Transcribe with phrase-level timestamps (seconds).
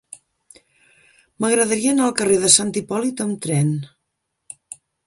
[1.45, 3.73] M'agradaria anar al carrer de Sant Hipòlit amb tren.